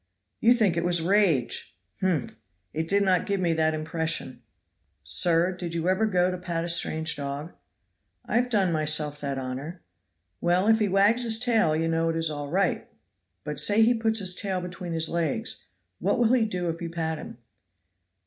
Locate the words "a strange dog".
6.65-7.53